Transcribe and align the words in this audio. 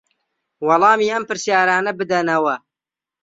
وەڵامی 0.67 1.11
ئەم 1.13 1.23
پرسیارانە 1.29 1.91
بدەنەوە 1.99 2.55